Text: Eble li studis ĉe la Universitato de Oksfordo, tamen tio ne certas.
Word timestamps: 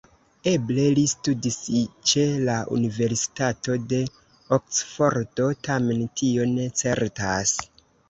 Eble 0.51 0.85
li 0.99 1.03
studis 1.11 1.57
ĉe 2.13 2.23
la 2.49 2.57
Universitato 2.79 3.77
de 3.93 4.01
Oksfordo, 4.61 5.49
tamen 5.71 6.05
tio 6.19 6.53
ne 6.59 6.71
certas. 6.85 7.59